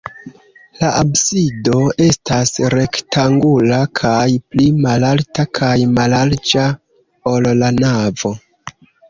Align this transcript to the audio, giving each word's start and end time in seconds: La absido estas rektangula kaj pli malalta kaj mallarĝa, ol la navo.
La 0.83 0.87
absido 0.99 1.81
estas 2.05 2.53
rektangula 2.75 3.81
kaj 4.01 4.23
pli 4.55 4.65
malalta 4.87 5.47
kaj 5.61 5.71
mallarĝa, 6.01 6.65
ol 7.35 7.51
la 7.63 7.71
navo. 7.79 8.35